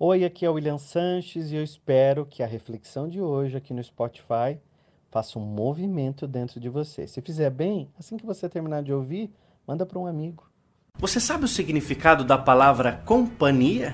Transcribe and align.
Oi, 0.00 0.24
aqui 0.24 0.46
é 0.46 0.48
o 0.48 0.52
William 0.52 0.78
Sanches 0.78 1.50
e 1.50 1.56
eu 1.56 1.64
espero 1.64 2.24
que 2.24 2.40
a 2.40 2.46
reflexão 2.46 3.08
de 3.08 3.20
hoje 3.20 3.56
aqui 3.56 3.74
no 3.74 3.82
Spotify 3.82 4.56
faça 5.10 5.40
um 5.40 5.42
movimento 5.42 6.24
dentro 6.24 6.60
de 6.60 6.68
você. 6.68 7.08
Se 7.08 7.20
fizer 7.20 7.50
bem, 7.50 7.90
assim 7.98 8.16
que 8.16 8.24
você 8.24 8.48
terminar 8.48 8.84
de 8.84 8.92
ouvir, 8.92 9.28
manda 9.66 9.84
para 9.84 9.98
um 9.98 10.06
amigo. 10.06 10.48
Você 11.00 11.18
sabe 11.18 11.46
o 11.46 11.48
significado 11.48 12.22
da 12.22 12.38
palavra 12.38 13.02
companhia? 13.04 13.92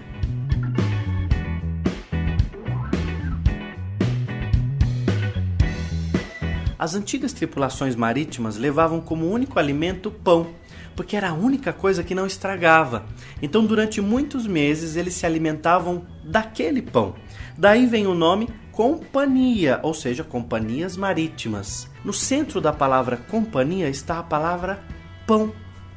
As 6.79 6.95
antigas 6.95 7.33
tripulações 7.33 7.97
marítimas 7.97 8.59
levavam 8.59 9.01
como 9.01 9.27
único 9.31 9.59
alimento 9.59 10.11
pão, 10.11 10.49
porque 10.95 11.17
era 11.17 11.31
a 11.31 11.35
única 11.35 11.73
coisa 11.73 12.03
que 12.03 12.15
não 12.15 12.27
estragava. 12.27 13.07
Então, 13.43 13.65
durante 13.65 14.01
muitos 14.01 14.47
meses, 14.47 14.97
eles 14.97 15.15
se 15.15 15.27
alimentavam 15.27 16.05
daquele 16.25 16.83
pão. 16.83 17.15
Daí 17.57 17.87
vem 17.87 18.07
o 18.07 18.15
nome 18.15 18.49
companhia, 18.73 19.79
ou 19.83 19.95
seja, 19.95 20.25
companhias 20.25 20.97
marítimas. 20.97 21.89
No 22.05 22.13
centro 22.13 22.61
da 22.61 22.73
palavra 22.73 23.17
companhia 23.17 23.89
está 23.89 24.19
a 24.19 24.23
palavra 24.23 24.83
pão. 25.27 25.53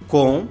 Com, 0.07 0.48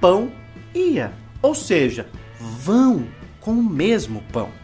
pão, 0.00 0.30
ia. 0.74 1.12
Ou 1.40 1.54
seja, 1.54 2.08
vão 2.38 3.06
com 3.40 3.52
o 3.52 3.62
mesmo 3.62 4.22
pão. 4.32 4.59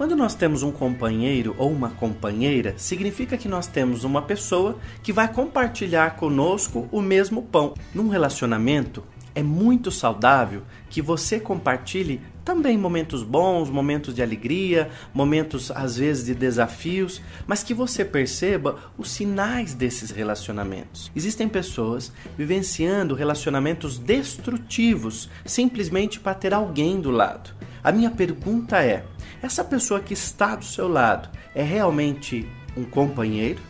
Quando 0.00 0.16
nós 0.16 0.34
temos 0.34 0.62
um 0.62 0.72
companheiro 0.72 1.54
ou 1.58 1.70
uma 1.70 1.90
companheira, 1.90 2.72
significa 2.78 3.36
que 3.36 3.46
nós 3.46 3.66
temos 3.66 4.02
uma 4.02 4.22
pessoa 4.22 4.78
que 5.02 5.12
vai 5.12 5.30
compartilhar 5.30 6.16
conosco 6.16 6.88
o 6.90 7.02
mesmo 7.02 7.42
pão. 7.42 7.74
Num 7.94 8.08
relacionamento, 8.08 9.04
é 9.34 9.42
muito 9.42 9.90
saudável 9.90 10.62
que 10.88 11.02
você 11.02 11.38
compartilhe 11.38 12.18
também 12.44 12.76
momentos 12.76 13.22
bons, 13.22 13.70
momentos 13.70 14.14
de 14.14 14.22
alegria, 14.22 14.90
momentos 15.12 15.70
às 15.70 15.96
vezes 15.96 16.26
de 16.26 16.34
desafios, 16.34 17.20
mas 17.46 17.62
que 17.62 17.74
você 17.74 18.04
perceba 18.04 18.76
os 18.96 19.10
sinais 19.10 19.74
desses 19.74 20.10
relacionamentos. 20.10 21.10
Existem 21.14 21.48
pessoas 21.48 22.12
vivenciando 22.36 23.14
relacionamentos 23.14 23.98
destrutivos 23.98 25.28
simplesmente 25.44 26.18
para 26.18 26.34
ter 26.34 26.54
alguém 26.54 27.00
do 27.00 27.10
lado. 27.10 27.50
A 27.82 27.92
minha 27.92 28.10
pergunta 28.10 28.82
é: 28.82 29.04
essa 29.42 29.64
pessoa 29.64 30.00
que 30.00 30.14
está 30.14 30.54
do 30.54 30.64
seu 30.64 30.88
lado 30.88 31.28
é 31.54 31.62
realmente 31.62 32.48
um 32.76 32.84
companheiro? 32.84 33.60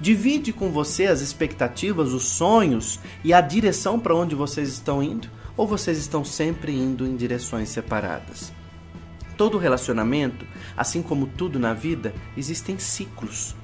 Divide 0.00 0.52
com 0.52 0.70
você 0.70 1.06
as 1.06 1.20
expectativas, 1.20 2.12
os 2.12 2.24
sonhos 2.24 2.98
e 3.22 3.32
a 3.32 3.40
direção 3.40 4.00
para 4.00 4.16
onde 4.16 4.34
vocês 4.34 4.68
estão 4.68 5.00
indo? 5.00 5.28
Ou 5.56 5.66
vocês 5.66 5.98
estão 5.98 6.24
sempre 6.24 6.72
indo 6.72 7.06
em 7.06 7.14
direções 7.14 7.68
separadas? 7.68 8.52
Todo 9.36 9.58
relacionamento, 9.58 10.46
assim 10.76 11.02
como 11.02 11.26
tudo 11.26 11.58
na 11.58 11.74
vida, 11.74 12.14
existem 12.36 12.78
ciclos. 12.78 13.54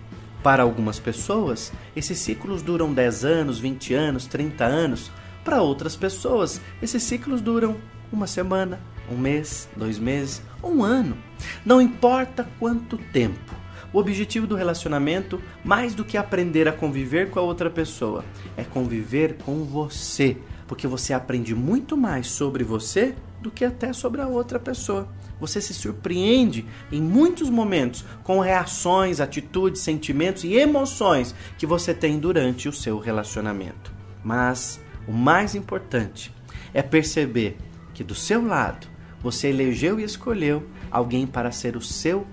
Para 0.43 0.63
algumas 0.63 0.99
pessoas, 0.99 1.73
esses 1.97 2.19
ciclos 2.19 2.63
duram 2.63 2.93
10 2.93 3.25
anos, 3.25 3.59
20 3.59 3.95
anos, 3.95 4.27
30 4.27 4.65
anos. 4.65 5.11
Para 5.45 5.63
outras 5.63 5.97
pessoas, 5.97 6.61
esses 6.83 7.03
ciclos 7.03 7.41
duram 7.41 7.77
uma 8.13 8.27
semana, 8.27 8.81
um 9.11 9.17
mês, 9.17 9.69
dois 9.77 9.99
meses, 9.99 10.43
um 10.63 10.83
ano. 10.83 11.17
Não 11.65 11.81
importa 11.81 12.49
quanto 12.59 12.99
tempo. 12.99 13.55
O 13.93 13.99
objetivo 13.99 14.47
do 14.47 14.55
relacionamento, 14.55 15.41
mais 15.65 15.95
do 15.95 16.05
que 16.05 16.19
aprender 16.19 16.69
a 16.69 16.73
conviver 16.73 17.31
com 17.31 17.39
a 17.39 17.43
outra 17.43 17.71
pessoa, 17.71 18.25
é 18.57 18.63
conviver 18.63 19.39
com 19.39 19.65
você, 19.65 20.37
porque 20.69 20.87
você 20.87 21.15
aprende 21.15 21.55
muito 21.55 21.97
mais 21.97 22.29
sobre 22.29 22.63
você 22.63 23.15
do 23.41 23.51
que 23.51 23.65
até 23.65 23.93
sobre 23.93 24.21
a 24.21 24.29
outra 24.29 24.61
pessoa. 24.61 25.09
Você 25.41 25.61
se 25.61 25.73
surpreende 25.73 26.67
em 26.93 27.01
muitos 27.01 27.49
momentos 27.49 28.05
com 28.23 28.39
reações, 28.39 29.19
atitudes, 29.19 29.81
sentimentos 29.81 30.45
e 30.45 30.55
emoções 30.55 31.35
que 31.57 31.67
você 31.67 31.95
tem 31.95 32.19
durante 32.19 32.69
o 32.69 32.73
seu 32.73 32.99
relacionamento. 32.99 33.93
Mas 34.23 34.81
o 35.07 35.13
mais 35.13 35.55
importante 35.55 36.35
é 36.75 36.83
perceber 36.83 37.57
que 37.95 38.05
do 38.05 38.15
seu 38.15 38.45
lado 38.45 38.87
você 39.21 39.49
elegeu 39.49 39.99
e 39.99 40.05
escolheu 40.05 40.69
alguém 40.91 41.27
para 41.27 41.51
ser 41.51 41.77
o 41.77 41.81
seu 41.81 42.27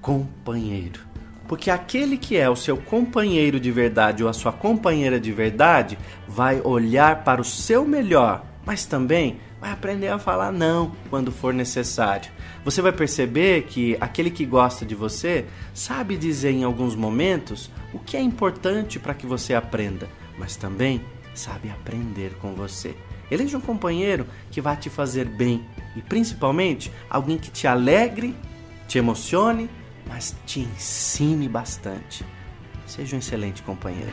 companheiro. 0.00 1.07
Porque 1.48 1.70
aquele 1.70 2.18
que 2.18 2.36
é 2.36 2.48
o 2.48 2.54
seu 2.54 2.76
companheiro 2.76 3.58
de 3.58 3.72
verdade 3.72 4.22
ou 4.22 4.28
a 4.28 4.34
sua 4.34 4.52
companheira 4.52 5.18
de 5.18 5.32
verdade 5.32 5.98
vai 6.28 6.60
olhar 6.60 7.24
para 7.24 7.40
o 7.40 7.44
seu 7.44 7.86
melhor, 7.86 8.44
mas 8.66 8.84
também 8.84 9.40
vai 9.58 9.72
aprender 9.72 10.08
a 10.08 10.18
falar 10.18 10.52
não 10.52 10.92
quando 11.08 11.32
for 11.32 11.54
necessário. 11.54 12.30
Você 12.64 12.82
vai 12.82 12.92
perceber 12.92 13.62
que 13.62 13.96
aquele 13.98 14.30
que 14.30 14.44
gosta 14.44 14.84
de 14.84 14.94
você 14.94 15.46
sabe 15.72 16.18
dizer 16.18 16.50
em 16.50 16.64
alguns 16.64 16.94
momentos 16.94 17.70
o 17.94 17.98
que 17.98 18.16
é 18.16 18.20
importante 18.20 18.98
para 18.98 19.14
que 19.14 19.26
você 19.26 19.54
aprenda, 19.54 20.06
mas 20.38 20.54
também 20.54 21.00
sabe 21.34 21.70
aprender 21.70 22.34
com 22.42 22.52
você. 22.52 22.94
Eleja 23.30 23.56
um 23.56 23.60
companheiro 23.62 24.26
que 24.50 24.60
vai 24.60 24.76
te 24.76 24.90
fazer 24.90 25.24
bem 25.24 25.64
e 25.96 26.02
principalmente 26.02 26.92
alguém 27.08 27.38
que 27.38 27.50
te 27.50 27.66
alegre, 27.66 28.34
te 28.86 28.98
emocione, 28.98 29.68
mas 30.08 30.34
te 30.46 30.60
ensine 30.60 31.48
bastante. 31.48 32.24
Seja 32.86 33.14
um 33.14 33.18
excelente 33.18 33.62
companheiro. 33.62 34.12